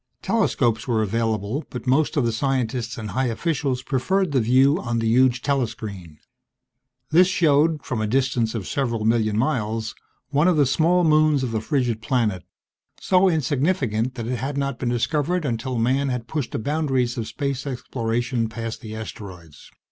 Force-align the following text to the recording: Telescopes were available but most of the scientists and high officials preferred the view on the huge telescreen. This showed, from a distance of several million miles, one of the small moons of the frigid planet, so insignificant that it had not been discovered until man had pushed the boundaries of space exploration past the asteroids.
Telescopes 0.23 0.87
were 0.87 1.03
available 1.03 1.63
but 1.69 1.85
most 1.85 2.17
of 2.17 2.25
the 2.25 2.31
scientists 2.31 2.97
and 2.97 3.11
high 3.11 3.27
officials 3.27 3.83
preferred 3.83 4.31
the 4.31 4.39
view 4.41 4.79
on 4.81 4.97
the 4.97 5.07
huge 5.07 5.43
telescreen. 5.43 6.17
This 7.11 7.27
showed, 7.27 7.83
from 7.85 8.01
a 8.01 8.07
distance 8.07 8.55
of 8.55 8.65
several 8.67 9.05
million 9.05 9.37
miles, 9.37 9.93
one 10.29 10.47
of 10.47 10.57
the 10.57 10.65
small 10.65 11.03
moons 11.03 11.43
of 11.43 11.51
the 11.51 11.61
frigid 11.61 12.01
planet, 12.01 12.43
so 12.99 13.29
insignificant 13.29 14.15
that 14.15 14.25
it 14.25 14.37
had 14.37 14.57
not 14.57 14.79
been 14.79 14.89
discovered 14.89 15.45
until 15.45 15.77
man 15.77 16.09
had 16.09 16.27
pushed 16.27 16.53
the 16.53 16.57
boundaries 16.57 17.15
of 17.15 17.27
space 17.27 17.67
exploration 17.67 18.49
past 18.49 18.81
the 18.81 18.95
asteroids. 18.95 19.69